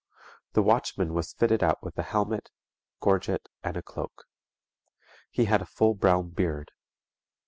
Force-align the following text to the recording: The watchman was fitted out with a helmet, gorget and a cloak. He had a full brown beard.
The 0.53 0.63
watchman 0.63 1.13
was 1.13 1.31
fitted 1.35 1.61
out 1.61 1.83
with 1.83 1.95
a 1.95 2.01
helmet, 2.01 2.49
gorget 3.01 3.47
and 3.63 3.77
a 3.77 3.83
cloak. 3.83 4.23
He 5.29 5.45
had 5.45 5.61
a 5.61 5.65
full 5.67 5.93
brown 5.93 6.29
beard. 6.29 6.71